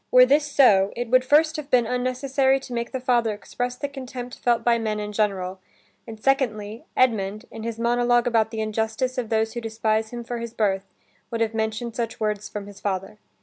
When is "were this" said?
0.09-0.51